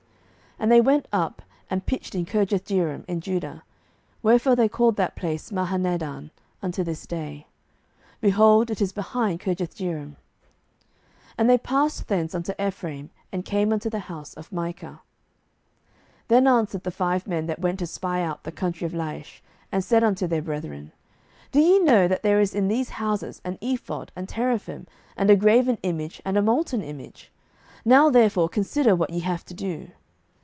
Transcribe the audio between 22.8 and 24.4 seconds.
houses an ephod, and